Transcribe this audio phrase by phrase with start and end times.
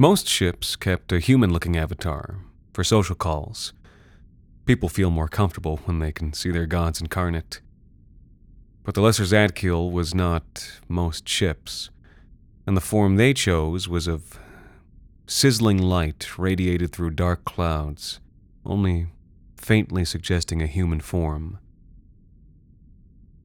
[0.00, 2.36] Most ships kept a human looking avatar
[2.72, 3.72] for social calls.
[4.64, 7.60] People feel more comfortable when they can see their gods incarnate.
[8.84, 11.90] But the Lesser Zadkiel was not most ships,
[12.64, 14.38] and the form they chose was of
[15.26, 18.20] sizzling light radiated through dark clouds,
[18.64, 19.08] only
[19.56, 21.58] faintly suggesting a human form.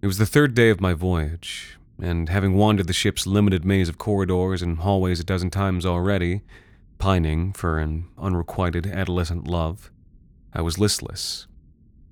[0.04, 3.88] It was the third day of my voyage, and having wandered the ship's limited maze
[3.88, 6.42] of corridors and hallways a dozen times already,
[6.98, 9.90] pining for an unrequited adolescent love,
[10.54, 11.48] I was listless.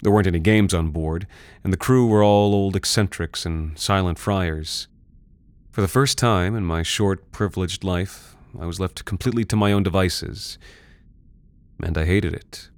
[0.01, 1.27] There weren't any games on board,
[1.63, 4.87] and the crew were all old eccentrics and silent friars.
[5.71, 9.73] For the first time in my short, privileged life, I was left completely to my
[9.73, 10.57] own devices,
[11.83, 12.69] and I hated it.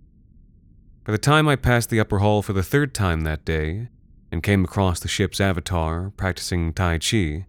[1.04, 3.90] By the time I passed the upper hall for the third time that day,
[4.34, 7.46] and came across the ship's avatar practicing Tai Chi,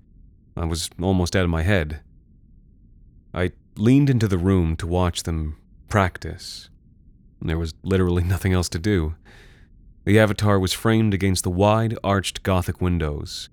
[0.55, 2.03] I was almost out of my head.
[3.33, 5.57] I leaned into the room to watch them
[5.89, 6.69] practice.
[7.41, 9.15] There was literally nothing else to do.
[10.05, 13.49] The avatar was framed against the wide, arched Gothic windows.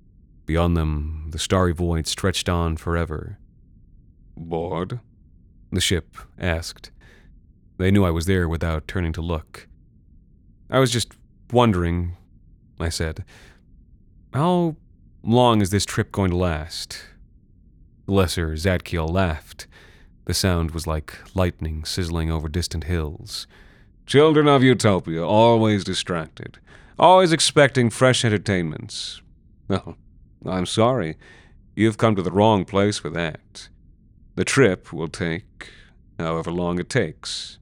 [0.45, 3.39] Beyond them, the starry void stretched on forever.
[4.35, 4.99] Bored?
[5.71, 6.91] The ship asked.
[7.77, 9.69] They knew I was there without turning to look.
[10.69, 11.13] I was just
[11.53, 12.17] wondering
[12.81, 13.23] I said.
[14.33, 14.75] How
[15.23, 17.03] long is this trip going to last?
[18.07, 19.67] Lesser Zadkiel laughed.
[20.25, 23.47] The sound was like lightning sizzling over distant hills.
[24.05, 26.59] Children of Utopia, always distracted,
[26.97, 29.21] always expecting fresh entertainments.
[29.73, 29.95] Oh,
[30.45, 31.17] I'm sorry.
[31.75, 33.69] You've come to the wrong place for that.
[34.35, 35.69] The trip will take
[36.19, 37.57] however long it takes.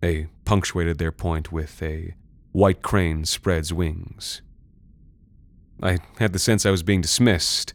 [0.00, 2.14] They punctuated their point with a
[2.54, 4.40] White crane spreads wings.
[5.82, 7.74] I had the sense I was being dismissed,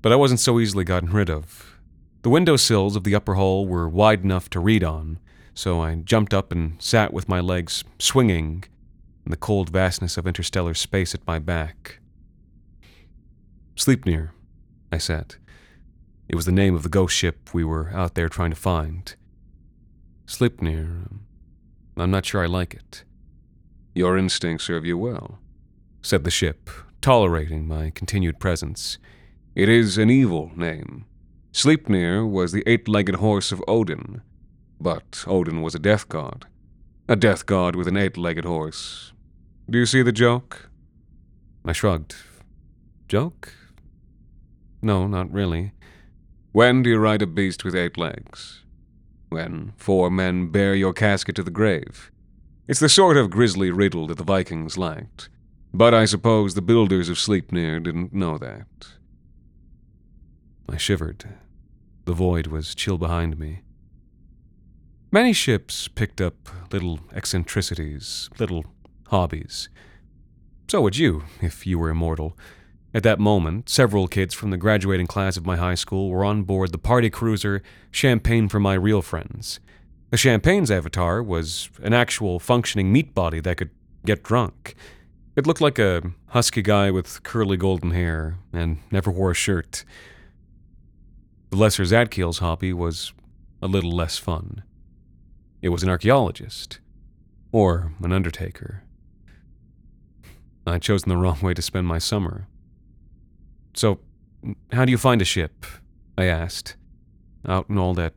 [0.00, 1.80] but I wasn't so easily gotten rid of.
[2.22, 5.18] The window sills of the upper hall were wide enough to read on,
[5.54, 8.62] so I jumped up and sat with my legs swinging
[9.26, 11.98] in the cold vastness of interstellar space at my back.
[13.74, 14.30] Sleipnir,
[14.92, 15.34] I said.
[16.28, 19.16] It was the name of the ghost ship we were out there trying to find.
[20.28, 21.08] Sleipnir.
[21.96, 23.02] I'm not sure I like it.
[23.94, 25.38] Your instincts serve you well,
[26.00, 26.70] said the ship,
[27.00, 28.98] tolerating my continued presence.
[29.54, 31.04] It is an evil name.
[31.52, 34.22] Sleipnir was the eight legged horse of Odin,
[34.80, 36.46] but Odin was a death god.
[37.06, 39.12] A death god with an eight legged horse.
[39.68, 40.70] Do you see the joke?
[41.64, 42.14] I shrugged.
[43.08, 43.52] Joke?
[44.80, 45.72] No, not really.
[46.52, 48.62] When do you ride a beast with eight legs?
[49.28, 52.11] When four men bear your casket to the grave.
[52.68, 55.28] It's the sort of grisly riddle that the Vikings liked.
[55.74, 58.66] But I suppose the builders of Sleipnir didn't know that.
[60.68, 61.24] I shivered.
[62.04, 63.62] The void was chill behind me.
[65.10, 68.64] Many ships picked up little eccentricities, little
[69.08, 69.68] hobbies.
[70.68, 72.36] So would you, if you were immortal.
[72.94, 76.44] At that moment, several kids from the graduating class of my high school were on
[76.44, 79.60] board the party cruiser Champagne for My Real Friends.
[80.12, 83.70] The Champagne's avatar was an actual functioning meat body that could
[84.04, 84.74] get drunk.
[85.36, 89.86] It looked like a husky guy with curly golden hair and never wore a shirt.
[91.48, 93.14] The Lesser Zadkiel's hobby was
[93.62, 94.62] a little less fun.
[95.62, 96.80] It was an archaeologist,
[97.50, 98.82] or an undertaker.
[100.66, 102.48] I'd chosen the wrong way to spend my summer.
[103.72, 104.00] So,
[104.72, 105.64] how do you find a ship?
[106.18, 106.76] I asked,
[107.48, 108.12] out in all that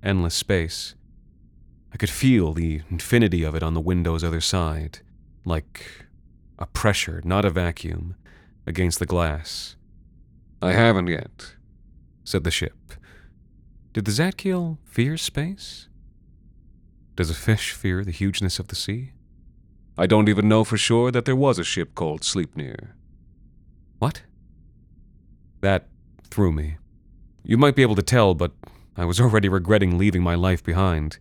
[0.00, 0.94] endless space.
[1.92, 5.00] I could feel the infinity of it on the window's other side,
[5.44, 6.06] like
[6.58, 8.14] a pressure, not a vacuum,
[8.66, 9.76] against the glass.
[10.62, 11.54] I haven't yet,
[12.24, 12.76] said the ship.
[13.92, 15.88] Did the Zadkiel fear space?
[17.16, 19.12] Does a fish fear the hugeness of the sea?
[19.98, 22.92] I don't even know for sure that there was a ship called Sleipnir.
[23.98, 24.22] What?
[25.60, 25.88] That
[26.30, 26.76] threw me.
[27.42, 28.52] You might be able to tell, but
[28.96, 31.18] I was already regretting leaving my life behind.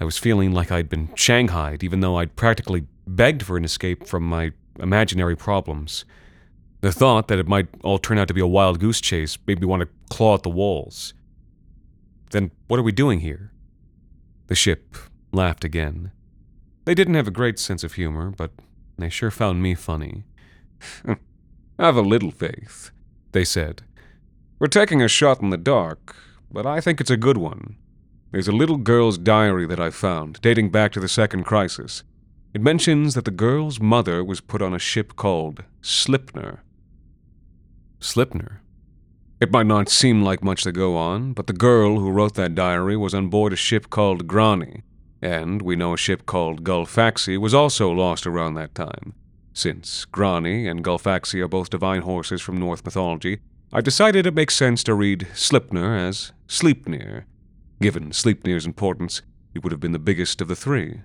[0.00, 4.06] I was feeling like I'd been shanghaied, even though I'd practically begged for an escape
[4.06, 6.06] from my imaginary problems.
[6.80, 9.60] The thought that it might all turn out to be a wild goose chase made
[9.60, 11.12] me want to claw at the walls.
[12.30, 13.52] Then what are we doing here?
[14.46, 14.96] The ship
[15.32, 16.12] laughed again.
[16.86, 18.52] They didn't have a great sense of humor, but
[18.96, 20.24] they sure found me funny.
[21.78, 22.90] have a little faith,
[23.32, 23.82] they said.
[24.58, 26.16] We're taking a shot in the dark,
[26.50, 27.76] but I think it's a good one.
[28.32, 32.04] There's a little girl's diary that I found, dating back to the second crisis.
[32.54, 36.58] It mentions that the girl's mother was put on a ship called Slipner.
[38.00, 38.58] Slipner?
[39.40, 42.54] It might not seem like much to go on, but the girl who wrote that
[42.54, 44.84] diary was on board a ship called Grani,
[45.20, 49.14] and we know a ship called Gullfaxi was also lost around that time.
[49.52, 53.40] Since Grani and Gullfaxi are both divine horses from Norse mythology,
[53.72, 57.24] I decided it makes sense to read Slipner as Sleipnir.
[57.80, 59.22] Given Sleipnir's importance,
[59.54, 61.00] it would have been the biggest of the three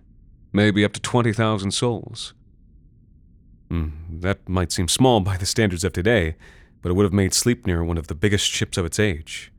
[0.56, 2.34] maybe up to 20,000 souls.
[3.70, 6.36] Mm, that might seem small by the standards of today,
[6.82, 9.52] but it would have made Sleipnir one of the biggest ships of its age.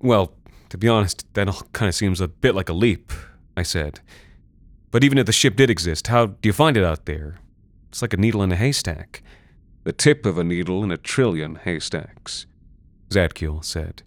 [0.00, 0.34] Well,
[0.68, 3.12] to be honest, that all kind of seems a bit like a leap,
[3.56, 4.00] I said.
[4.90, 7.38] But even if the ship did exist, how do you find it out there?
[7.88, 9.22] It's like a needle in a haystack.
[9.84, 12.46] The tip of a needle in a trillion haystacks,
[13.10, 14.02] Zadkiel said.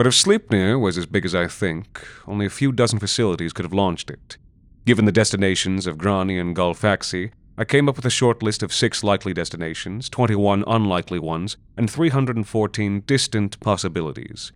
[0.00, 3.66] But if Sleipnir was as big as I think, only a few dozen facilities could
[3.66, 4.38] have launched it.
[4.86, 8.72] Given the destinations of Grani and Gullfaxi, I came up with a short list of
[8.72, 14.52] six likely destinations, 21 unlikely ones, and 314 distant possibilities.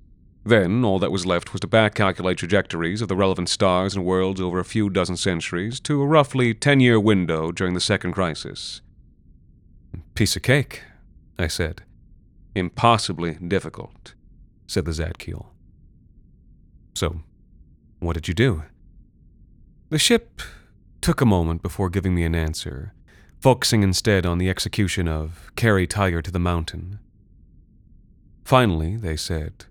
[0.47, 4.07] Then, all that was left was to back calculate trajectories of the relevant stars and
[4.07, 8.15] worlds over a few dozen centuries to a roughly 10 year window during the Second
[8.15, 8.81] Crisis.
[10.15, 10.85] Piece of cake,
[11.39, 11.83] I said.
[12.55, 14.15] Impossibly difficult,
[14.67, 15.47] said the Zadkiel.
[16.95, 17.21] So,
[18.01, 18.63] what did you do?
[19.91, 20.41] The ship
[21.01, 22.95] took a moment before giving me an answer,
[23.41, 26.99] focusing instead on the execution of carry Tiger to the mountain.
[28.45, 29.67] Finally, they said,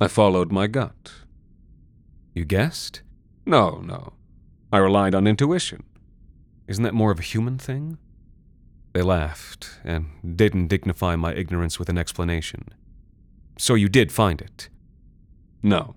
[0.00, 1.12] I followed my gut.
[2.34, 3.02] You guessed?
[3.44, 4.14] No, no.
[4.72, 5.84] I relied on intuition.
[6.66, 7.98] Isn't that more of a human thing?
[8.92, 10.06] They laughed and
[10.36, 12.68] didn't dignify my ignorance with an explanation.
[13.58, 14.68] So you did find it?
[15.62, 15.96] No.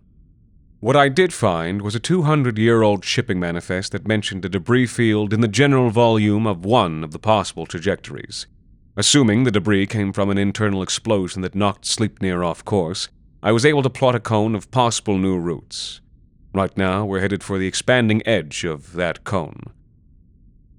[0.80, 4.88] What I did find was a 200 year old shipping manifest that mentioned a debris
[4.88, 8.46] field in the general volume of one of the possible trajectories.
[8.96, 13.10] Assuming the debris came from an internal explosion that knocked Sleipnir off course,
[13.42, 16.02] I was able to plot a cone of possible new routes.
[16.54, 19.64] Right now, we're headed for the expanding edge of that cone.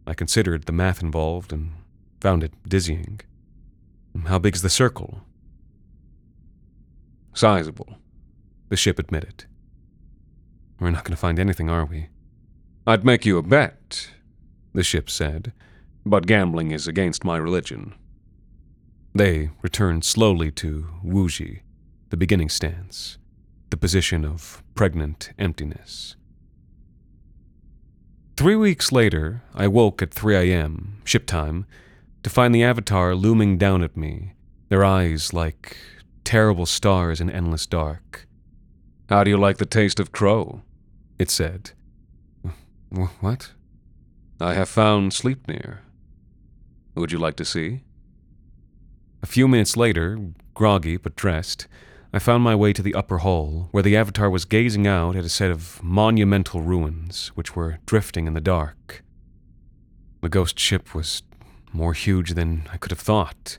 [0.06, 1.72] I considered the math involved and
[2.20, 3.20] found it dizzying.
[4.24, 5.20] How big's the circle?
[7.36, 7.98] Sizable,
[8.70, 9.44] the ship admitted.
[10.80, 12.08] We're not going to find anything, are we?
[12.86, 14.08] I'd make you a bet,
[14.72, 15.52] the ship said,
[16.06, 17.94] but gambling is against my religion.
[19.14, 21.60] They returned slowly to Wuji,
[22.08, 23.18] the beginning stance,
[23.68, 26.16] the position of pregnant emptiness.
[28.38, 31.66] Three weeks later, I woke at 3 a.m., ship time,
[32.22, 34.32] to find the Avatar looming down at me,
[34.70, 35.76] their eyes like
[36.26, 38.26] terrible stars in endless dark.
[39.08, 40.62] How do you like the taste of crow?
[41.18, 41.70] it said.
[43.20, 43.52] What?
[44.40, 45.78] I have found Sleipnir.
[46.94, 47.82] Would you like to see?
[49.22, 50.18] A few minutes later,
[50.54, 51.68] groggy but dressed,
[52.12, 55.24] I found my way to the upper hall, where the Avatar was gazing out at
[55.24, 59.04] a set of monumental ruins which were drifting in the dark.
[60.22, 61.22] The ghost ship was
[61.72, 63.58] more huge than I could have thought.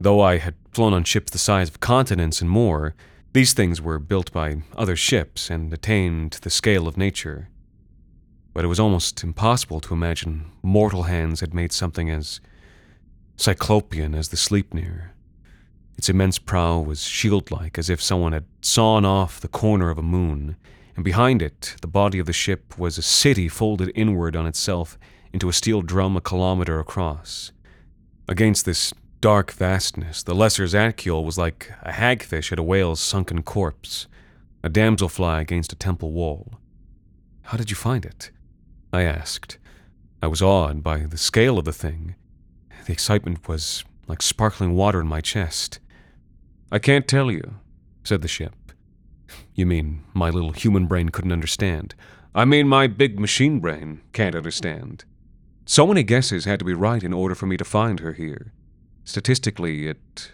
[0.00, 2.94] Though I had flown on ships the size of continents and more,
[3.34, 7.48] these things were built by other ships and attained the scale of nature.
[8.52, 12.40] but it was almost impossible to imagine mortal hands had made something as
[13.36, 15.10] cyclopean as the Sleipnir.
[15.96, 19.98] Its immense prow was shield like, as if someone had sawn off the corner of
[19.98, 20.56] a moon,
[20.96, 24.98] and behind it, the body of the ship was a city folded inward on itself
[25.32, 27.52] into a steel drum a kilometer across.
[28.28, 33.42] Against this dark vastness, the lesser Zadkiel was like a hagfish at a whale's sunken
[33.42, 34.06] corpse,
[34.62, 36.54] a damselfly against a temple wall.
[37.42, 38.30] How did you find it?
[38.92, 39.58] I asked.
[40.22, 42.14] I was awed by the scale of the thing.
[42.86, 45.80] The excitement was like sparkling water in my chest.
[46.72, 47.56] I can't tell you,
[48.04, 48.54] said the ship.
[49.54, 51.94] You mean my little human brain couldn't understand?
[52.34, 55.04] I mean my big machine brain can't understand.
[55.66, 58.52] So many guesses had to be right in order for me to find her here.
[59.04, 60.30] Statistically, it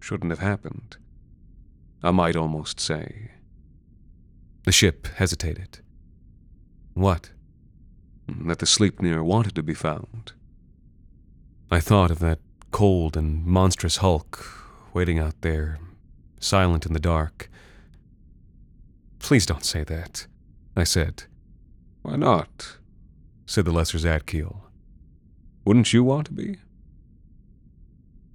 [0.00, 0.96] shouldn't have happened.
[2.02, 3.30] I might almost say.
[4.64, 5.78] The ship hesitated.
[6.94, 7.30] What?
[8.28, 10.32] That the Sleipnir wanted to be found.
[11.70, 14.44] I thought of that cold and monstrous hulk
[14.92, 15.78] waiting out there,
[16.40, 17.50] silent in the dark.
[19.18, 20.26] Please don't say that,
[20.76, 21.24] I said.
[22.02, 22.78] Why not?
[23.46, 24.60] said the Lesser Zadkiel.
[25.64, 26.58] Wouldn't you want to be?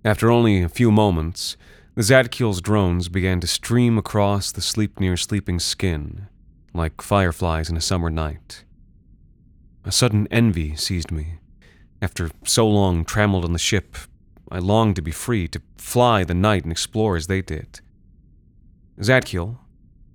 [0.04, 1.58] After only a few moments,
[1.96, 6.28] the Zadkiel's drones began to stream across the Sleipnir sleeping skin,
[6.74, 8.64] like fireflies in a summer night.
[9.84, 11.40] A sudden envy seized me.
[12.02, 13.98] After so long trammeled on the ship,
[14.50, 17.82] I longed to be free, to fly the night and explore as they did.
[19.02, 19.58] Zadkiel,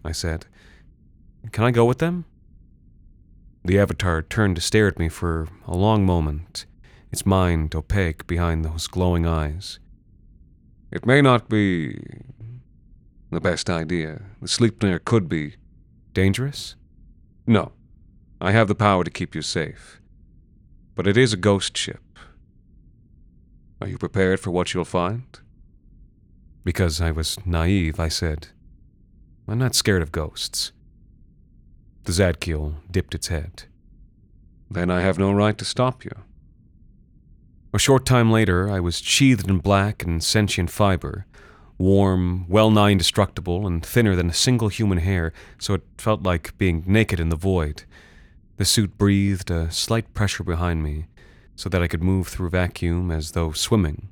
[0.02, 0.46] I said,
[1.52, 2.24] can I go with them?
[3.64, 6.64] The avatar turned to stare at me for a long moment,
[7.14, 9.78] its mind opaque behind those glowing eyes.
[10.90, 11.96] It may not be
[13.30, 14.22] the best idea.
[14.42, 15.54] The Sleipnir could be
[16.12, 16.74] dangerous?
[17.46, 17.70] No.
[18.40, 20.00] I have the power to keep you safe.
[20.96, 22.02] But it is a ghost ship.
[23.80, 25.38] Are you prepared for what you'll find?
[26.64, 28.48] Because I was naive, I said,
[29.46, 30.72] I'm not scared of ghosts.
[32.06, 33.66] The Zadkiel dipped its head.
[34.68, 36.16] Then I have no right to stop you.
[37.74, 41.26] A short time later, I was sheathed in black and sentient fiber,
[41.76, 46.56] warm, well nigh indestructible, and thinner than a single human hair, so it felt like
[46.56, 47.82] being naked in the void.
[48.58, 51.06] The suit breathed a slight pressure behind me,
[51.56, 54.08] so that I could move through vacuum as though swimming.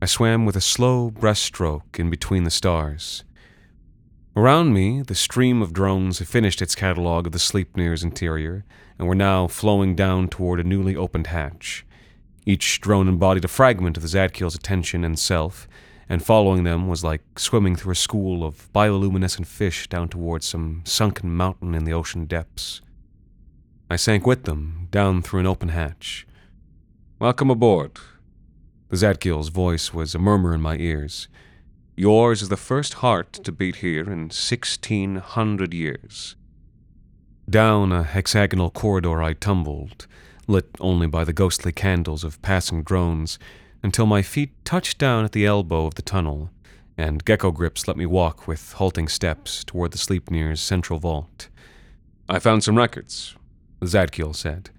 [0.00, 3.24] I swam with a slow breaststroke in between the stars.
[4.36, 8.64] Around me, the stream of drones had finished its catalogue of the Sleipnir's interior
[9.00, 11.84] and were now flowing down toward a newly opened hatch.
[12.46, 15.66] Each drone embodied a fragment of the Zadkiel's attention and self,
[16.08, 20.82] and following them was like swimming through a school of bioluminescent fish down towards some
[20.84, 22.82] sunken mountain in the ocean depths.
[23.88, 26.26] I sank with them down through an open hatch.
[27.18, 27.92] Welcome aboard.
[28.90, 31.28] The Zadkiel's voice was a murmur in my ears.
[31.96, 36.36] Yours is the first heart to beat here in sixteen hundred years.
[37.48, 40.06] Down a hexagonal corridor I tumbled,
[40.46, 43.38] lit only by the ghostly candles of passing drones,
[43.82, 46.50] until my feet touched down at the elbow of the tunnel,
[46.96, 51.48] and gecko grips let me walk with halting steps toward the Sleipnir's central vault.
[52.28, 53.36] I found some records,
[53.82, 54.70] Zadkiel said.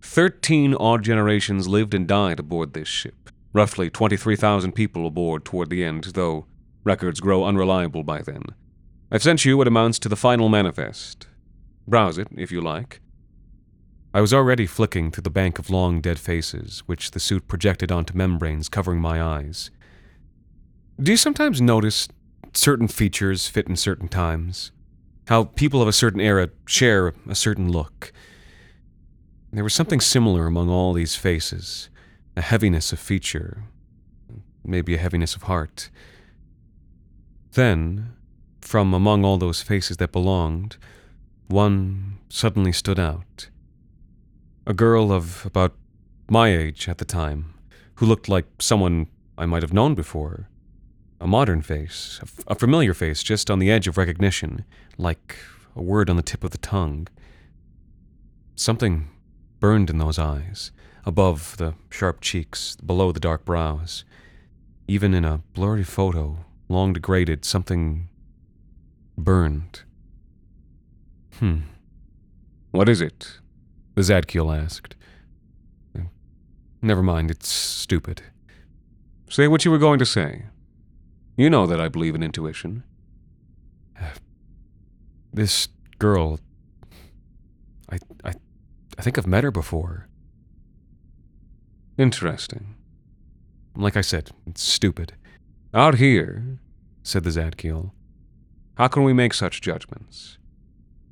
[0.00, 3.30] Thirteen odd generations lived and died aboard this ship.
[3.52, 6.46] Roughly 23,000 people aboard toward the end, though
[6.84, 8.42] Records grow unreliable by then.
[9.10, 11.26] I've sent you what amounts to the final manifest.
[11.88, 13.00] Browse it, if you like.
[14.14, 17.90] I was already flicking through the bank of long dead faces, which the suit projected
[17.90, 19.72] onto membranes covering my eyes.
[21.02, 22.06] Do you sometimes notice
[22.52, 24.70] certain features fit in certain times?
[25.26, 28.12] How people of a certain era share a certain look?
[29.52, 31.90] There was something similar among all these faces
[32.36, 33.64] a heaviness of feature,
[34.64, 35.90] maybe a heaviness of heart.
[37.52, 38.12] Then,
[38.60, 40.76] from among all those faces that belonged,
[41.48, 43.48] one suddenly stood out.
[44.66, 45.74] A girl of about
[46.30, 47.52] my age at the time,
[47.96, 50.48] who looked like someone I might have known before.
[51.20, 54.64] A modern face, a familiar face just on the edge of recognition,
[54.96, 55.36] like
[55.76, 57.08] a word on the tip of the tongue.
[58.56, 59.10] Something
[59.60, 60.72] burned in those eyes,
[61.04, 64.04] above the sharp cheeks, below the dark brows.
[64.88, 66.38] Even in a blurry photo,
[66.70, 68.08] long degraded, something
[69.18, 69.82] burned.
[71.38, 71.60] Hmm.
[72.70, 73.40] What is it?
[74.02, 74.96] Zadkiel asked.
[76.82, 78.22] Never mind, it's stupid.
[79.30, 80.44] Say what you were going to say.
[81.34, 82.84] You know that I believe in intuition.
[85.32, 85.66] This
[85.98, 86.38] girl.
[87.90, 88.34] I, I,
[88.96, 90.06] I think I've met her before.
[91.98, 92.76] Interesting.
[93.74, 95.14] Like I said, it's stupid.
[95.72, 96.58] Out here,
[97.02, 97.90] said the Zadkiel,
[98.76, 100.38] how can we make such judgments?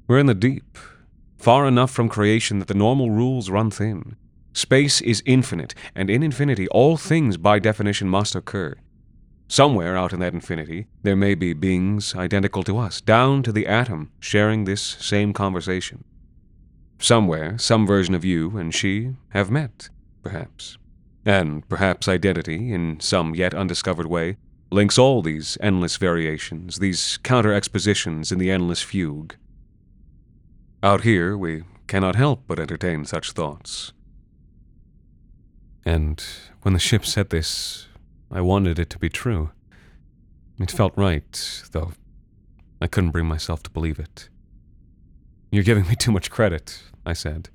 [0.06, 0.78] We're in the deep,
[1.42, 4.14] far enough from creation that the normal rules run thin.
[4.52, 8.76] Space is infinite, and in infinity, all things by definition must occur.
[9.48, 13.66] Somewhere out in that infinity, there may be beings identical to us, down to the
[13.66, 16.04] atom, sharing this same conversation.
[17.00, 19.88] Somewhere, some version of you and she have met,
[20.22, 20.78] perhaps.
[21.26, 24.36] And perhaps identity, in some yet undiscovered way,
[24.70, 29.34] links all these endless variations, these counter expositions in the endless fugue.
[30.84, 33.92] Out here, we cannot help but entertain such thoughts.
[35.84, 36.24] And
[36.62, 37.86] when the ship said this,
[38.32, 39.50] I wanted it to be true.
[40.58, 41.92] It felt right, though
[42.80, 44.28] I couldn't bring myself to believe it.
[45.52, 47.48] You're giving me too much credit, I said.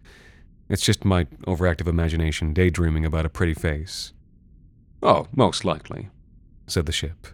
[0.70, 4.14] It's just my overactive imagination daydreaming about a pretty face.
[5.04, 6.10] Oh, most likely,
[6.66, 7.28] said the ship.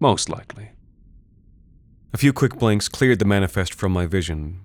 [0.00, 0.72] Most likely.
[2.12, 4.60] A few quick blinks cleared the manifest from my vision,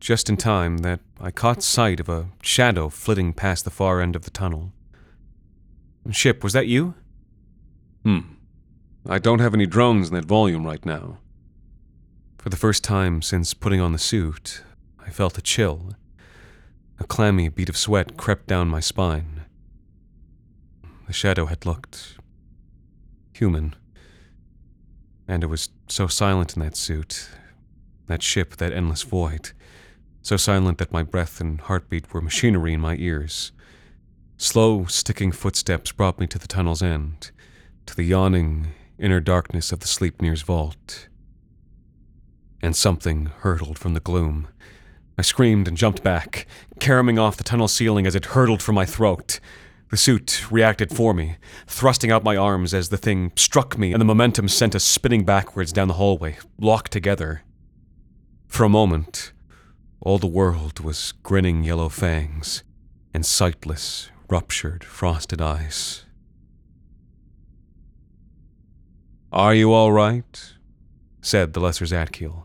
[0.00, 4.14] just in time that I caught sight of a shadow flitting past the far end
[4.14, 4.72] of the tunnel.
[6.10, 6.94] Ship, was that you?
[8.02, 8.20] Hmm.
[9.06, 11.18] I don't have any drones in that volume right now.
[12.38, 14.62] For the first time since putting on the suit,
[14.98, 15.94] I felt a chill.
[16.98, 19.44] A clammy bead of sweat crept down my spine.
[21.06, 22.18] The shadow had looked
[23.32, 23.74] human.
[25.26, 27.28] And it was so silent in that suit,
[28.06, 29.52] that ship, that endless void,
[30.28, 33.50] so silent that my breath and heartbeat were machinery in my ears.
[34.36, 37.30] Slow, sticking footsteps brought me to the tunnel's end,
[37.86, 38.68] to the yawning,
[38.98, 41.08] inner darkness of the Sleipnir's vault.
[42.60, 44.48] And something hurtled from the gloom.
[45.16, 46.46] I screamed and jumped back,
[46.78, 49.40] caroming off the tunnel ceiling as it hurtled from my throat.
[49.90, 54.00] The suit reacted for me, thrusting out my arms as the thing struck me, and
[54.00, 57.44] the momentum sent us spinning backwards down the hallway, locked together.
[58.46, 59.32] For a moment,
[60.08, 62.64] all the world was grinning yellow fangs
[63.12, 66.06] and sightless, ruptured, frosted eyes.
[69.30, 70.54] Are you all right?
[71.20, 72.44] said the Lesser Zadkiel.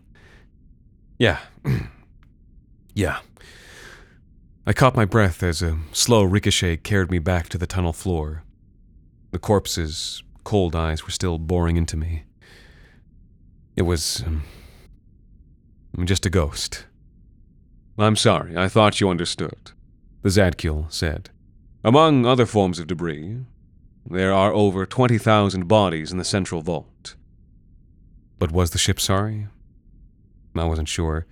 [1.17, 1.39] Yeah.
[2.93, 3.19] yeah.
[4.67, 8.43] I caught my breath as a slow ricochet carried me back to the tunnel floor.
[9.31, 12.25] The corpse's cold eyes were still boring into me.
[13.77, 14.43] It was um,
[16.03, 16.87] just a ghost.
[17.97, 19.71] I'm sorry, I thought you understood,
[20.23, 21.29] the Zadkiel said.
[21.83, 23.37] Among other forms of debris,
[24.09, 27.15] there are over 20,000 bodies in the central vault.
[28.39, 29.47] But was the ship sorry?
[30.55, 31.25] I wasn't sure.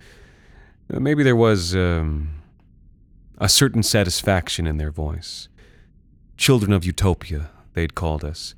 [0.92, 2.42] Uh, maybe there was um,
[3.38, 5.48] a certain satisfaction in their voice.
[6.36, 8.54] Children of utopia, they'd called us.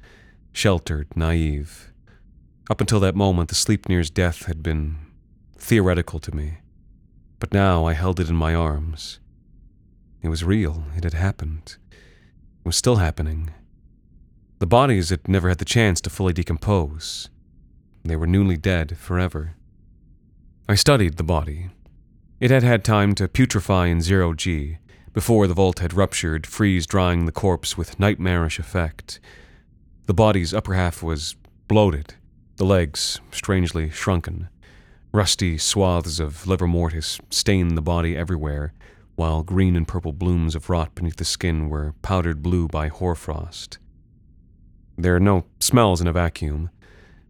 [0.53, 1.93] Sheltered, naive.
[2.71, 4.97] Up until that moment, the Sleipnir's death had been
[5.59, 6.59] theoretical to me.
[7.45, 9.21] But now I held it in my arms.
[10.23, 10.85] It was real.
[10.97, 13.53] It had happened It was still happening.
[14.61, 17.29] The bodies had never had the chance to fully decompose.
[18.03, 19.57] They were newly dead forever.
[20.71, 21.69] I studied the body.
[22.41, 24.79] It had had time to putrefy in zero G
[25.13, 29.21] before the vault had ruptured, freeze drying the corpse with nightmarish effect.
[30.07, 31.37] The body's upper half was
[31.69, 32.15] bloated,
[32.57, 34.49] the legs strangely shrunken.
[35.14, 38.72] Rusty swaths of livor mortis stained the body everywhere,
[39.14, 43.79] while green and purple blooms of rot beneath the skin were powdered blue by hoarfrost.
[44.98, 46.68] There are no smells in a vacuum,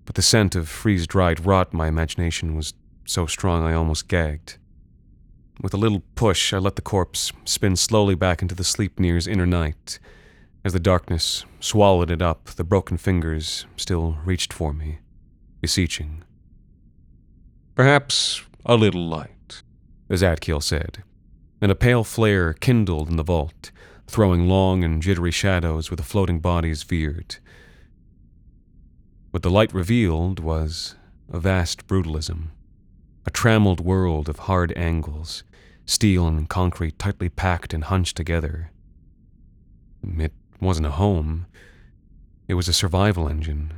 [0.07, 2.73] but the scent of freeze dried rot in my imagination was
[3.05, 4.57] so strong I almost gagged.
[5.61, 9.45] With a little push, I let the corpse spin slowly back into the Sleipnir's inner
[9.45, 9.99] night.
[10.65, 15.01] As the darkness swallowed it up, the broken fingers still reached for me,
[15.61, 16.24] beseeching.
[17.75, 19.63] Perhaps a little light,
[20.09, 21.03] as Zadkiel said,
[21.61, 23.73] and a pale flare kindled in the vault,
[24.07, 27.37] throwing long and jittery shadows where the floating bodies veered.
[29.33, 30.95] What the light revealed was
[31.33, 32.53] a vast brutalism,
[33.27, 35.43] a trammeled world of hard angles,
[35.85, 38.71] steel and concrete tightly packed and hunched together.
[40.17, 41.47] It wasn't a home,
[42.47, 43.73] it was a survival engine,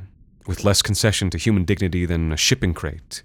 [0.45, 3.23] with less concession to human dignity than a shipping crate.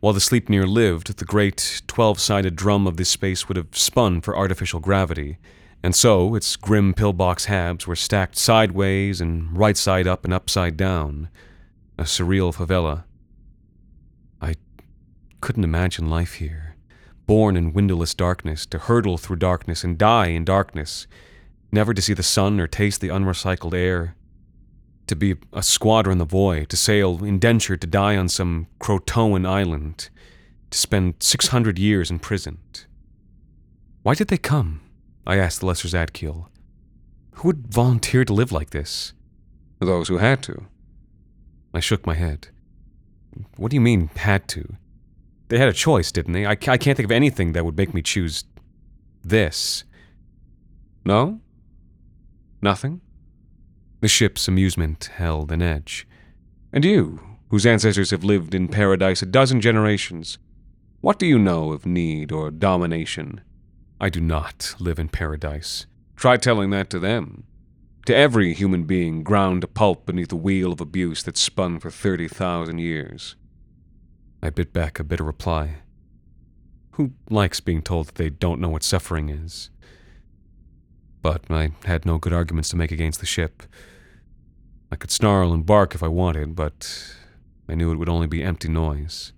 [0.00, 4.22] While the Sleipnir lived, the great 12 sided drum of this space would have spun
[4.22, 5.36] for artificial gravity,
[5.82, 10.78] and so its grim pillbox habs were stacked sideways and right side up and upside
[10.78, 11.28] down,
[11.98, 13.04] a surreal favela.
[14.40, 14.54] I
[15.42, 16.76] couldn't imagine life here,
[17.26, 21.06] born in windowless darkness, to hurtle through darkness and die in darkness,
[21.70, 24.14] never to see the sun or taste the unrecycled air,
[25.10, 29.46] to be a squatter in the void, to sail indentured to die on some Croatoan
[29.46, 30.08] island,
[30.70, 32.86] to spend 600 years imprisoned.
[34.02, 34.80] Why did they come?
[35.26, 36.46] I asked the Lesser Zadkiel.
[37.32, 39.12] Who would volunteer to live like this?
[39.80, 40.66] Those who had to.
[41.74, 42.48] I shook my head.
[43.56, 44.76] What do you mean, had to?
[45.48, 46.46] They had a choice, didn't they?
[46.46, 48.44] I, I can't think of anything that would make me choose
[49.24, 49.84] this.
[51.04, 51.40] No?
[52.62, 53.00] Nothing?
[54.00, 56.06] The ship's amusement held an edge.
[56.72, 60.38] And you, whose ancestors have lived in paradise a dozen generations,
[61.02, 63.40] what do you know of need or domination?
[64.00, 65.86] I do not live in paradise.
[66.16, 67.44] Try telling that to them.
[68.06, 71.90] To every human being ground to pulp beneath the wheel of abuse that spun for
[71.90, 73.36] 30,000 years.
[74.42, 75.82] I bit back a bitter reply.
[76.92, 79.68] Who likes being told that they don't know what suffering is?
[81.22, 83.62] But I had no good arguments to make against the ship.
[84.90, 87.14] I could snarl and bark if I wanted, but
[87.68, 89.32] I knew it would only be empty noise.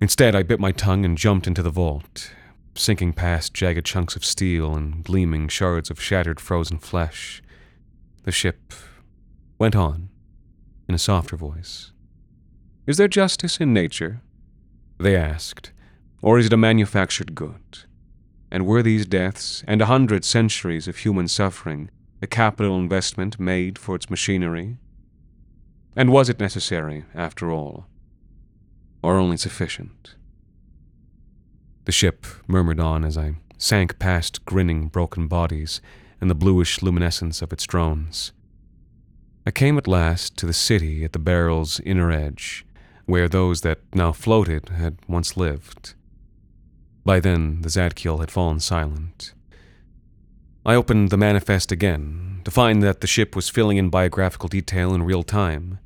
[0.00, 2.32] Instead, I bit my tongue and jumped into the vault,
[2.74, 7.42] sinking past jagged chunks of steel and gleaming shards of shattered frozen flesh.
[8.24, 8.72] The ship
[9.58, 10.08] went on
[10.88, 11.92] in a softer voice.
[12.86, 14.22] Is there justice in nature?
[14.98, 15.72] They asked,
[16.20, 17.84] or is it a manufactured good?
[18.52, 23.78] And were these deaths and a hundred centuries of human suffering a capital investment made
[23.78, 24.76] for its machinery?
[25.96, 27.86] And was it necessary, after all,
[29.02, 30.16] or only sufficient?
[31.86, 35.80] The ship murmured on as I sank past grinning broken bodies
[36.20, 38.32] and the bluish luminescence of its drones.
[39.46, 42.66] I came at last to the city at the barrel's inner edge,
[43.06, 45.94] where those that now floated had once lived.
[47.04, 49.34] By then, the Zadkiel had fallen silent.
[50.64, 54.94] I opened the manifest again to find that the ship was filling in biographical detail
[54.94, 55.78] in real time.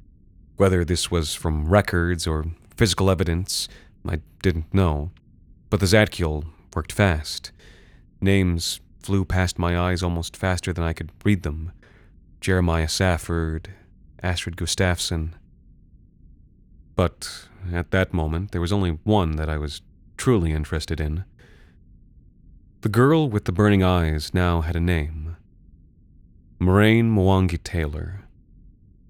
[0.56, 3.68] Whether this was from records or physical evidence,
[4.06, 5.10] I didn't know
[5.70, 7.52] but the Zadkiel worked fast.
[8.20, 11.72] Names flew past my eyes almost faster than I could read them.
[12.40, 13.70] Jeremiah Safford,
[14.22, 15.32] Astrid Gustafsson.
[16.94, 19.82] But at that moment, there was only one that I was
[20.16, 21.24] truly interested in.
[22.82, 25.36] The girl with the burning eyes now had a name
[26.58, 28.24] Moraine Mwangi Taylor.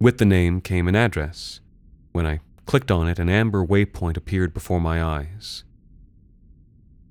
[0.00, 1.60] With the name came an address.
[2.12, 5.64] When I clicked on it, an amber waypoint appeared before my eyes.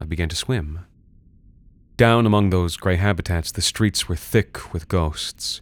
[0.02, 0.86] I began to swim.
[1.98, 5.62] Down among those gray habitats, the streets were thick with ghosts.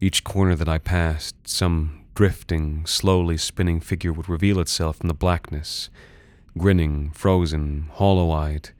[0.00, 5.14] Each corner that I passed, some drifting, slowly spinning figure would reveal itself in the
[5.14, 5.90] blackness,
[6.56, 8.70] grinning, frozen, hollow eyed.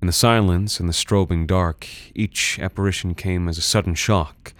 [0.00, 4.54] In the silence and the strobing dark, each apparition came as a sudden shock,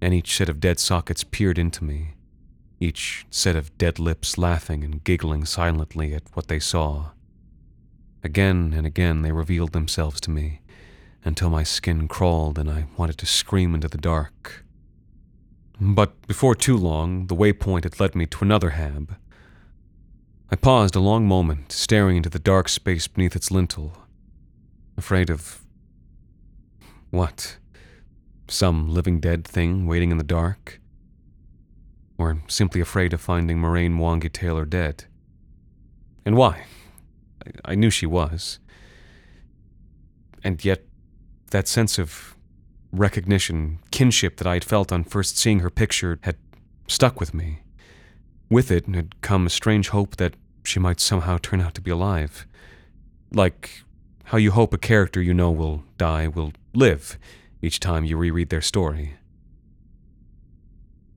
[0.00, 2.14] and each set of dead sockets peered into me,
[2.78, 7.10] each set of dead lips laughing and giggling silently at what they saw.
[8.22, 10.60] Again and again they revealed themselves to me,
[11.24, 14.64] until my skin crawled and I wanted to scream into the dark.
[15.80, 19.16] But before too long, the waypoint had led me to another hab.
[20.52, 23.96] I paused a long moment, staring into the dark space beneath its lintel,
[24.96, 25.60] afraid of.
[27.10, 27.56] what?
[28.48, 30.80] Some living dead thing waiting in the dark?
[32.18, 35.04] Or simply afraid of finding Moraine Mwangi Taylor dead?
[36.26, 36.64] And why?
[37.64, 38.58] I knew she was.
[40.42, 40.84] And yet,
[41.52, 42.36] that sense of
[42.90, 46.36] recognition, kinship that I had felt on first seeing her picture had
[46.88, 47.60] stuck with me.
[48.50, 50.34] With it had come a strange hope that
[50.64, 52.46] she might somehow turn out to be alive.
[53.32, 53.82] Like
[54.24, 57.18] how you hope a character you know will die will live
[57.62, 59.14] each time you reread their story.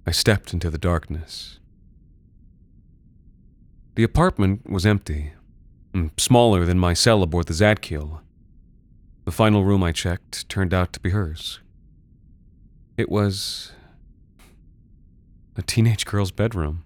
[0.05, 1.59] I stepped into the darkness.
[3.95, 5.33] The apartment was empty
[5.93, 8.19] mm, smaller than my cell aboard the Zadkiel.
[9.25, 11.59] The final room I checked turned out to be hers.
[12.97, 13.71] It was
[15.55, 16.83] a teenage girl's bedroom.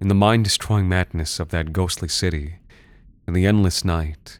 [0.00, 2.54] In the mind destroying madness of that ghostly city,
[3.28, 4.38] in the endless night,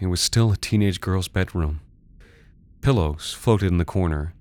[0.00, 1.80] it was still a teenage girl's bedroom.
[2.80, 4.32] Pillows floated in the corner.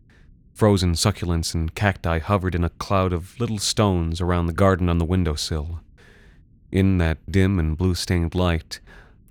[0.54, 5.00] Frozen succulents and cacti hovered in a cloud of little stones around the garden on
[5.00, 5.82] the windowsill.
[6.72, 8.80] In that dim and blue stained light,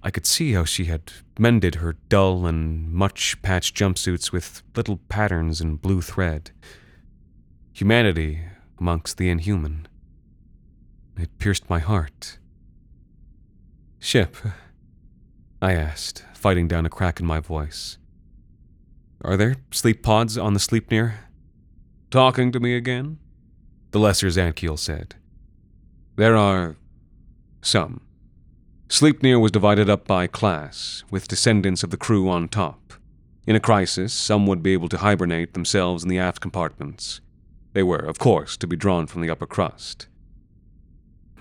[0.03, 4.99] I could see how she had mended her dull and much patched jumpsuits with little
[5.09, 6.51] patterns in blue thread.
[7.73, 8.43] Humanity
[8.79, 9.89] amongst the inhuman.
[11.17, 12.39] It pierced my heart.
[13.99, 14.37] Ship,
[15.63, 17.99] I asked, fighting down a crack in my voice.
[19.23, 21.15] Are there sleep pods on the Sleipnir?
[22.11, 23.19] Talking to me again?
[23.93, 25.15] The lesser Zadkiel said.
[26.17, 26.77] There are
[27.63, 28.03] some.
[28.89, 32.93] Sleipnir was divided up by class, with descendants of the crew on top.
[33.47, 37.21] In a crisis, some would be able to hibernate themselves in the aft compartments.
[37.73, 40.09] They were, of course, to be drawn from the upper crust.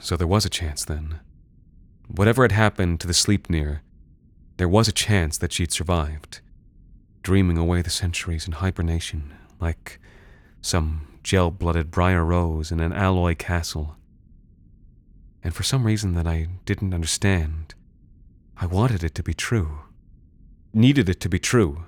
[0.04, 1.22] So there was a chance then.
[2.10, 3.80] Whatever had happened to the Sleipnir,
[4.58, 6.42] there was a chance that she'd survived,
[7.22, 10.02] dreaming away the centuries in hibernation, like
[10.62, 13.96] some gel blooded Briar Rose in an alloy castle.
[15.42, 17.74] And for some reason that I didn't understand,
[18.58, 19.84] I wanted it to be true.
[20.74, 21.86] Needed it to be true.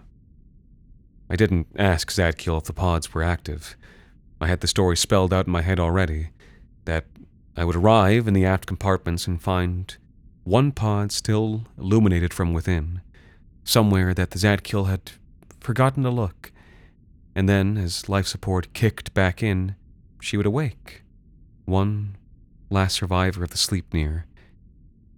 [1.30, 3.75] I didn't ask Zadkiel if the pods were active.
[4.39, 6.30] I had the story spelled out in my head already
[6.86, 7.08] that
[7.58, 9.96] I would arrive in the aft compartments and find
[10.44, 13.02] one pod still illuminated from within,
[13.63, 15.12] somewhere that the Zadkiel had
[15.60, 16.52] forgotten to look.
[17.34, 19.76] And then, as life support kicked back in,
[20.22, 21.04] she would awake.
[21.65, 22.18] One
[22.70, 24.24] last survivor of the Sleipnir,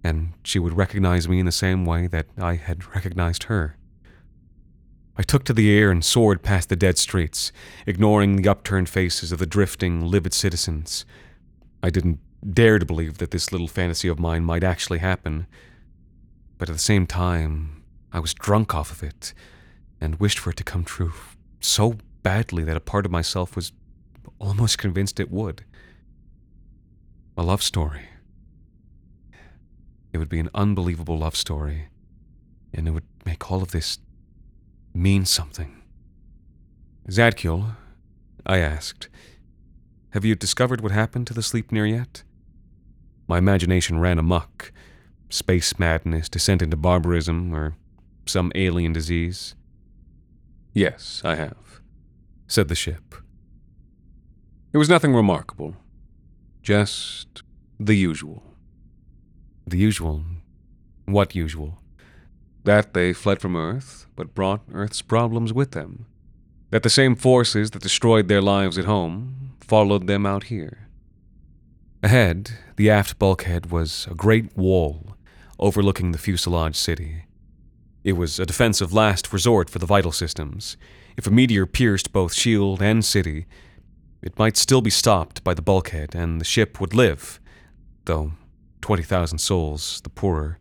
[0.02, 3.76] and she would recognize me in the same way that I had recognized her.
[5.16, 7.50] I took to the air and soared past the dead streets,
[7.86, 11.04] ignoring the upturned faces of the drifting, livid citizens.
[11.82, 15.46] I didn't dare to believe that this little fantasy of mine might actually happen,
[16.56, 19.34] but at the same time, I was drunk off of it
[20.00, 21.12] and wished for it to come true
[21.60, 23.72] so badly that a part of myself was
[24.38, 25.64] almost convinced it would.
[27.36, 28.08] A love story.
[30.12, 31.88] It would be an unbelievable love story,
[32.72, 33.98] and it would make all of this
[34.94, 35.82] mean something.
[37.08, 37.76] Zadkiel,
[38.46, 39.08] I asked,
[40.10, 42.22] have you discovered what happened to the Sleipnir yet?
[43.28, 44.72] My imagination ran amuck.
[45.28, 47.76] Space madness, descent into barbarism, or
[48.24, 49.54] some alien disease.
[50.72, 51.80] Yes, I have,
[52.46, 53.14] said the ship.
[54.72, 55.76] It was nothing remarkable.
[56.62, 57.42] Just
[57.78, 58.42] the usual.
[59.66, 60.24] The usual?
[61.04, 61.78] What usual?
[62.64, 66.06] That they fled from Earth, but brought Earth's problems with them.
[66.70, 70.87] That the same forces that destroyed their lives at home followed them out here.
[72.00, 75.16] Ahead, the aft bulkhead was a great wall
[75.58, 77.24] overlooking the fuselage city.
[78.04, 80.76] It was a defensive last resort for the vital systems.
[81.16, 83.46] If a meteor pierced both shield and city,
[84.22, 87.40] it might still be stopped by the bulkhead and the ship would live,
[88.04, 88.32] though
[88.80, 90.60] 20,000 souls the poorer.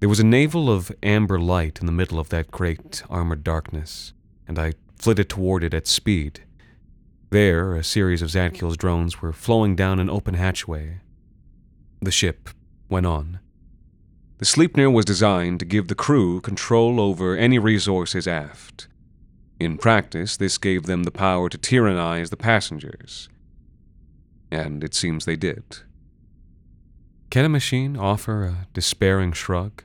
[0.00, 4.12] There was a navel of amber light in the middle of that great armored darkness,
[4.48, 6.42] and I flitted toward it at speed.
[7.30, 11.00] There, a series of Zadkiel's drones were flowing down an open hatchway.
[12.00, 12.48] The ship
[12.88, 13.40] went on.
[14.38, 18.88] The Sleipnir was designed to give the crew control over any resources aft.
[19.60, 23.28] In practice, this gave them the power to tyrannize the passengers.
[24.50, 25.78] And it seems they did.
[27.28, 29.82] Can a machine offer a despairing shrug?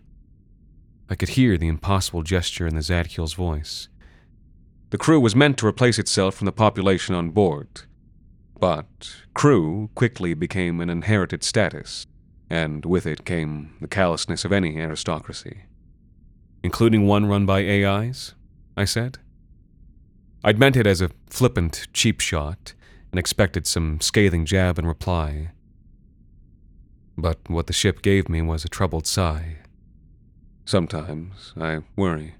[1.10, 3.90] I could hear the impossible gesture in the Zadkiel's voice.
[4.94, 7.82] The crew was meant to replace itself from the population on board.
[8.60, 12.06] But crew quickly became an inherited status,
[12.48, 15.64] and with it came the callousness of any aristocracy.
[16.62, 18.36] Including one run by AIs?
[18.78, 19.18] I said.
[20.44, 22.76] I'd meant it as a flippant, cheap shot,
[23.12, 25.54] and expected some scathing jab in reply.
[27.18, 29.58] But what the ship gave me was a troubled sigh.
[30.66, 32.36] Sometimes I worry.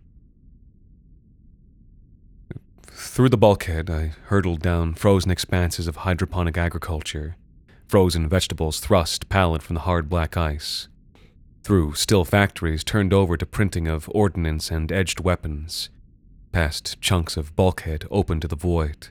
[2.96, 7.36] Through the bulkhead, I hurtled down frozen expanses of hydroponic agriculture,
[7.88, 10.88] frozen vegetables thrust pallid from the hard black ice.
[11.64, 15.90] Through still factories turned over to printing of ordnance and edged weapons,
[16.52, 19.08] past chunks of bulkhead open to the void.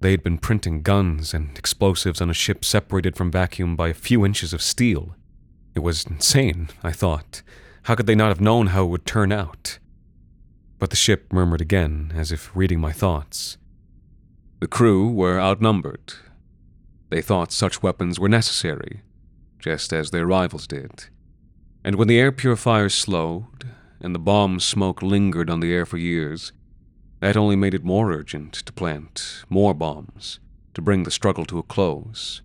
[0.00, 4.26] They'd been printing guns and explosives on a ship separated from vacuum by a few
[4.26, 5.14] inches of steel.
[5.76, 7.42] It was insane, I thought.
[7.84, 9.78] How could they not have known how it would turn out?
[10.82, 13.56] But the ship murmured again, as if reading my thoughts.
[14.58, 16.14] The crew were outnumbered.
[17.08, 19.02] They thought such weapons were necessary,
[19.60, 21.04] just as their rivals did.
[21.84, 25.98] And when the air purifiers slowed, and the bomb smoke lingered on the air for
[25.98, 26.50] years,
[27.20, 30.40] that only made it more urgent to plant more bombs
[30.74, 32.42] to bring the struggle to a close.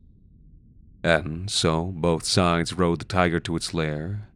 [1.04, 4.30] And so both sides rode the tiger to its lair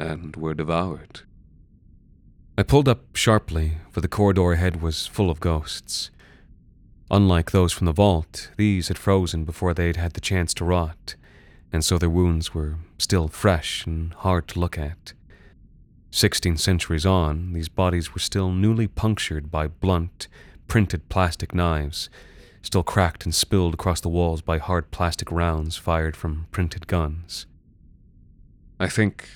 [0.00, 1.20] and were devoured.
[2.60, 6.10] I pulled up sharply, for the corridor ahead was full of ghosts.
[7.10, 11.14] Unlike those from the vault, these had frozen before they'd had the chance to rot,
[11.72, 15.14] and so their wounds were still fresh and hard to look at.
[16.10, 20.28] Sixteen centuries on, these bodies were still newly punctured by blunt,
[20.68, 22.10] printed plastic knives,
[22.60, 27.46] still cracked and spilled across the walls by hard plastic rounds fired from printed guns.
[28.78, 29.30] I think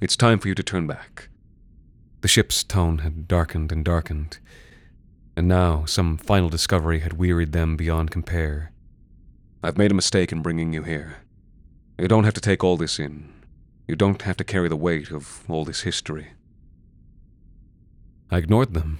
[0.00, 1.28] it's time for you to turn back.
[2.20, 4.38] The ship's tone had darkened and darkened,
[5.36, 8.72] and now some final discovery had wearied them beyond compare.
[9.62, 11.18] I've made a mistake in bringing you here.
[11.96, 13.32] You don't have to take all this in.
[13.86, 16.28] You don't have to carry the weight of all this history.
[18.30, 18.98] I ignored them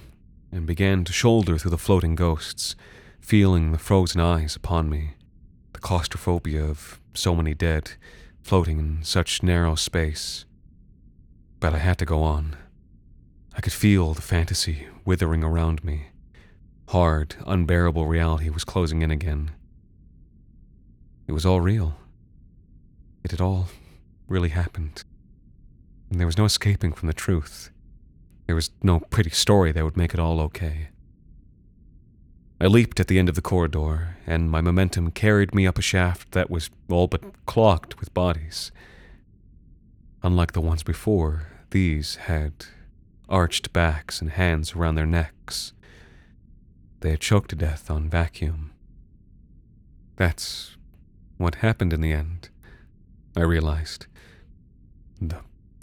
[0.51, 2.75] and began to shoulder through the floating ghosts,
[3.19, 5.11] feeling the frozen eyes upon me,
[5.73, 7.91] the claustrophobia of so many dead,
[8.41, 10.45] floating in such narrow space.
[11.59, 12.55] But I had to go on.
[13.59, 16.11] I could feel the fantasy withering around me.
[16.87, 19.51] Hard, unbearable reality was closing in again.
[21.27, 21.97] It was all real.
[23.21, 23.67] It had all
[24.29, 25.03] really happened.
[26.09, 27.69] And there was no escaping from the truth.
[28.45, 30.87] There was no pretty story that would make it all okay.
[32.61, 35.81] I leaped at the end of the corridor, and my momentum carried me up a
[35.81, 38.71] shaft that was all but clogged with bodies.
[40.23, 42.53] Unlike the ones before, these had
[43.29, 45.73] arched backs and hands around their necks.
[47.01, 48.71] They had choked to death on vacuum.
[50.17, 50.75] That's
[51.37, 52.49] what happened in the end,
[53.37, 54.07] I realized.
[55.21, 55.37] The,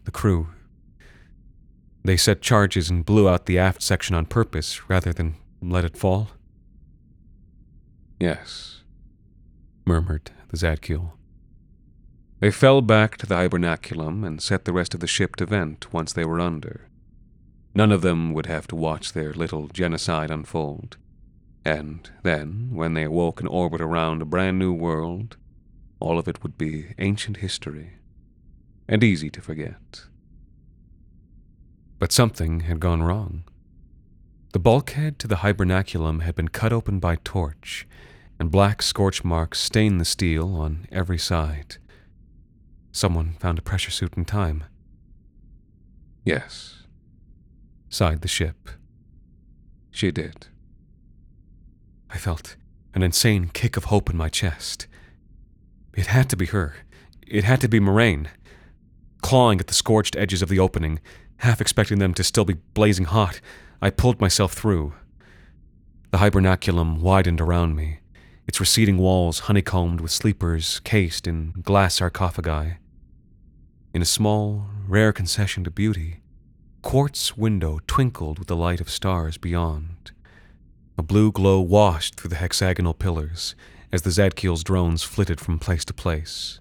[0.04, 0.48] the crew.
[2.04, 5.96] They set charges and blew out the aft section on purpose rather than let it
[5.96, 6.30] fall.
[8.20, 8.82] Yes,
[9.84, 11.12] murmured the Zadkiel.
[12.40, 15.92] They fell back to the hibernaculum and set the rest of the ship to vent
[15.92, 16.88] once they were under.
[17.76, 20.96] None of them would have to watch their little genocide unfold.
[21.62, 25.36] And then, when they awoke in orbit around a brand new world,
[26.00, 27.98] all of it would be ancient history
[28.88, 30.06] and easy to forget.
[31.98, 33.44] But something had gone wrong.
[34.54, 37.86] The bulkhead to the hibernaculum had been cut open by torch,
[38.40, 41.76] and black scorch marks stained the steel on every side.
[42.90, 44.64] Someone found a pressure suit in time.
[46.24, 46.75] Yes,
[47.88, 48.68] sighed the ship.
[49.90, 50.46] She did.
[52.10, 52.56] I felt
[52.94, 54.86] an insane kick of hope in my chest.
[55.94, 56.76] It had to be her.
[57.26, 58.28] It had to be Moraine.
[59.22, 61.00] Clawing at the scorched edges of the opening,
[61.38, 63.40] half expecting them to still be blazing hot,
[63.82, 64.94] I pulled myself through.
[66.10, 67.98] The hibernaculum widened around me,
[68.46, 72.76] its receding walls honeycombed with sleepers cased in glass sarcophagi.
[73.92, 76.20] In a small, rare concession to beauty,
[76.86, 80.12] quartz window twinkled with the light of stars beyond.
[80.96, 83.56] A blue glow washed through the hexagonal pillars
[83.90, 86.60] as the Zadkiel's drones flitted from place to place.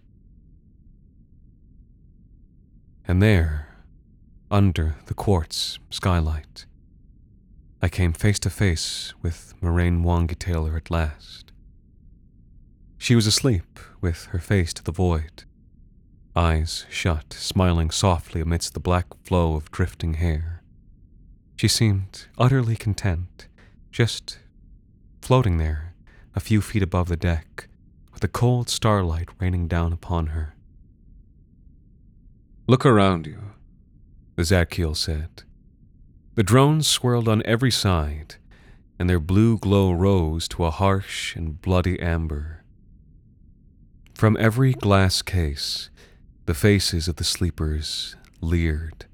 [3.07, 3.67] And there,
[4.49, 6.65] under the quartz skylight,
[7.79, 11.51] I came face to face with Moraine Wongi Taylor at last.
[12.97, 15.43] She was asleep, with her face to the void,
[16.35, 20.61] eyes shut, smiling softly amidst the black flow of drifting hair.
[21.55, 23.47] She seemed utterly content,
[23.91, 24.39] just
[25.21, 25.93] floating there,
[26.35, 27.67] a few feet above the deck,
[28.11, 30.55] with the cold starlight raining down upon her.
[32.67, 33.39] Look around you,
[34.35, 35.43] the Zadkiel said.
[36.35, 38.35] The drones swirled on every side,
[38.99, 42.63] and their blue glow rose to a harsh and bloody amber.
[44.13, 45.89] From every glass case,
[46.45, 49.05] the faces of the sleepers leered,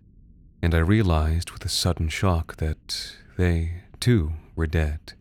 [0.61, 5.13] and I realized with a sudden shock that they, too, were dead.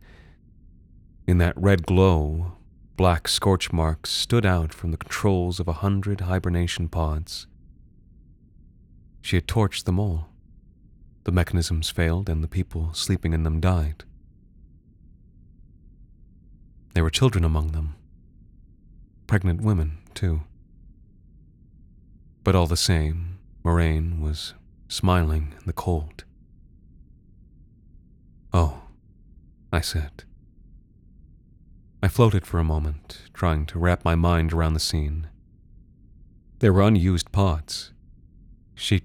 [1.27, 2.57] In that red glow,
[2.96, 7.46] black scorch marks stood out from the controls of a hundred hibernation pods.
[9.23, 10.31] She had torched them all.
[11.25, 14.03] The mechanisms failed, and the people sleeping in them died.
[16.94, 17.94] There were children among them.
[19.29, 20.40] Pregnant women, too.
[22.43, 24.55] But all the same, Moraine was
[24.88, 26.25] smiling in the cold.
[28.53, 28.83] Oh,
[29.73, 30.25] I said.
[32.03, 35.29] I floated for a moment, trying to wrap my mind around the scene.
[36.61, 37.93] There were unused pods.
[38.75, 39.03] She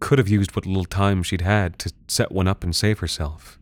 [0.00, 3.58] could have used what little time she'd had to set one up and save herself.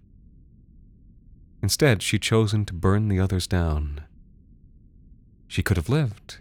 [1.62, 4.02] Instead, she'd chosen to burn the others down.
[5.46, 6.38] She could have lived.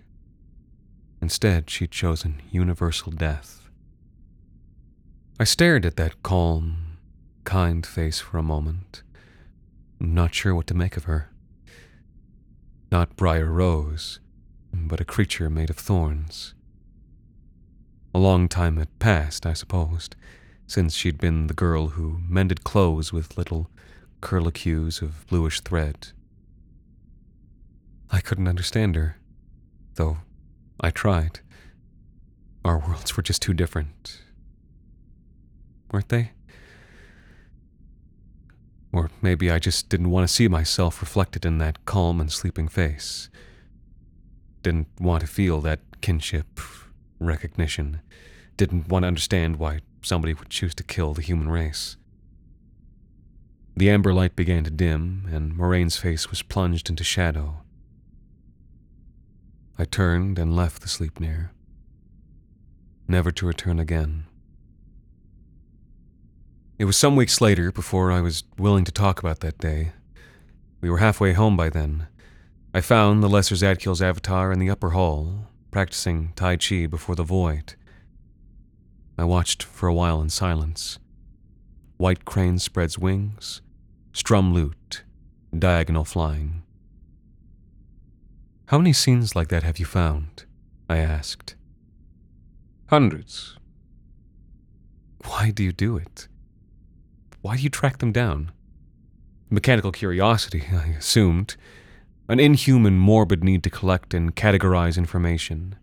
[1.23, 3.69] Instead, she'd chosen universal death.
[5.39, 6.97] I stared at that calm,
[7.45, 9.03] kind face for a moment,
[10.01, 11.31] not sure what to make of her.
[12.91, 14.19] Not Briar Rose,
[14.73, 16.55] but a creature made of thorns.
[18.13, 20.17] A long time had passed, I supposed,
[20.67, 23.69] since she'd been the girl who mended clothes with little
[24.19, 26.09] curlicues of bluish thread.
[28.11, 29.15] I couldn't understand her,
[29.95, 30.17] though
[30.83, 31.39] I tried.
[32.65, 34.21] Our worlds were just too different.
[35.91, 36.31] Weren't they?
[38.91, 42.67] Or maybe I just didn't want to see myself reflected in that calm and sleeping
[42.67, 43.29] face.
[44.61, 46.59] Didn't want to feel that kinship,
[47.17, 48.01] recognition.
[48.57, 51.95] Didn't want to understand why somebody would choose to kill the human race.
[53.77, 57.63] The amber light began to dim, and Moraine's face was plunged into shadow.
[59.77, 61.49] I turned and left the Sleipnir,
[63.07, 64.25] never to return again.
[66.77, 69.93] It was some weeks later before I was willing to talk about that day.
[70.81, 72.07] We were halfway home by then.
[72.73, 77.23] I found the Lesser Zadkiel's avatar in the upper hall, practicing Tai Chi before the
[77.23, 77.75] void.
[79.17, 80.97] I watched for a while in silence.
[81.97, 83.61] White crane spreads wings,
[84.11, 85.03] strum lute,
[85.57, 86.62] diagonal flying.
[88.73, 90.45] How many scenes like that have you found?
[90.89, 91.53] I asked.
[92.87, 93.55] Hundreds.
[95.25, 96.27] Why do you do it?
[97.43, 98.51] Why do you track them down?
[99.51, 101.55] Mechanical curiosity, I assumed.
[102.27, 105.75] An inhuman, morbid need to collect and categorize information.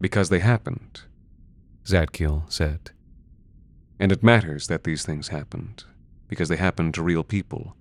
[0.00, 1.02] Because they happened,
[1.84, 2.90] Zadkiel said.
[4.00, 5.84] And it matters that these things happened,
[6.26, 7.76] because they happened to real people,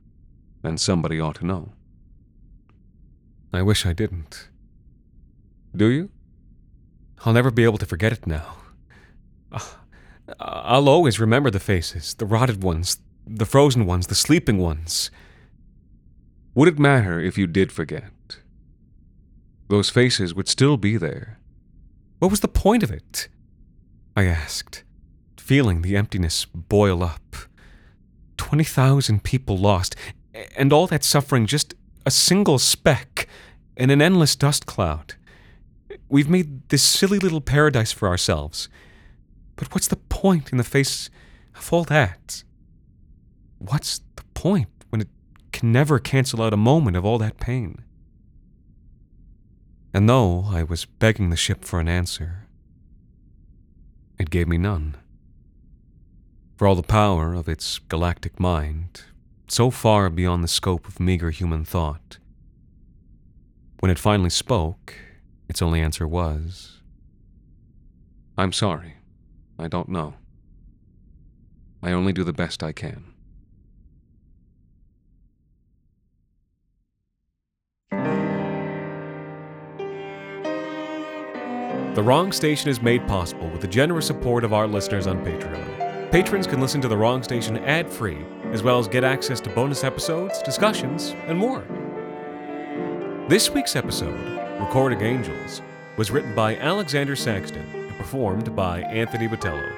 [0.62, 1.74] and somebody ought to know.
[3.52, 4.50] I wish I didn't.
[5.76, 6.10] Do you?
[7.26, 8.58] I'll never be able to forget it now.
[9.52, 9.80] Ah,
[10.39, 15.12] I'll always remember the faces, the rotted ones, the frozen ones, the sleeping ones.
[16.54, 18.12] Would it matter if you did forget?
[19.70, 21.39] Those faces would still be there.
[22.20, 23.28] What was the point of it?
[24.16, 24.84] I asked,
[25.38, 27.36] feeling the emptiness boil up.
[28.38, 29.95] 20,000 people lost,
[30.56, 31.74] and all that suffering just
[32.10, 33.28] a single speck
[33.78, 35.14] in an endless dust cloud.
[36.10, 38.68] We've made this silly little paradise for ourselves.
[39.55, 41.12] But what's the point in the face
[41.55, 42.43] of all that?
[43.60, 45.07] What's the point when it
[45.51, 47.84] can never cancel out a moment of all that pain?
[49.93, 52.47] And though I was begging the ship for an answer,
[54.18, 54.97] it gave me none.
[56.57, 59.03] For all the power of its galactic mind,
[59.52, 62.18] so far beyond the scope of meager human thought,
[63.80, 64.95] when it finally spoke,
[65.47, 66.82] its only answer was,
[68.38, 68.95] I'm sorry.
[69.58, 70.14] I don't know.
[71.82, 73.06] I only do the best I can.
[81.95, 85.88] The Wrong Station is made possible with the generous support of our listeners on Patreon.
[86.12, 89.49] Patrons can listen to The Wrong Station ad free, as well as get access to
[89.51, 91.64] bonus episodes, discussions, and more.
[93.28, 94.20] This week's episode,
[94.60, 95.62] Recording Angels,
[95.97, 99.72] was written by Alexander Saxton and performed by Anthony Botello.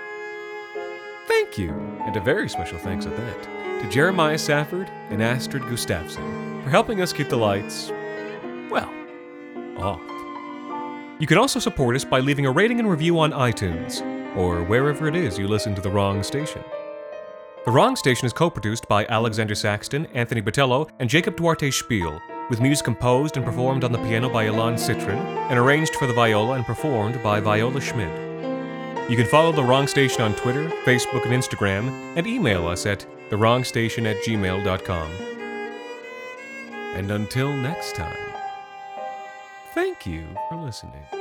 [1.27, 1.71] Thank you,
[2.05, 3.43] and a very special thanks at that,
[3.81, 7.91] to Jeremiah Safford and Astrid Gustafsson for helping us keep the lights,
[8.69, 8.89] well,
[9.79, 9.99] off.
[11.19, 13.99] You can also support us by leaving a rating and review on iTunes,
[14.35, 16.63] or wherever it is you listen to The Wrong Station.
[17.65, 22.19] The Wrong Station is co produced by Alexander Saxton, Anthony Botello, and Jacob Duarte Spiel,
[22.49, 25.19] with music composed and performed on the piano by Ilan Citrin,
[25.49, 28.31] and arranged for the viola and performed by Viola Schmidt.
[29.11, 33.05] You can follow The Wrong Station on Twitter, Facebook, and Instagram, and email us at
[33.29, 35.11] thewrongstation at gmail.com.
[36.95, 38.33] And until next time,
[39.73, 41.20] thank you for listening.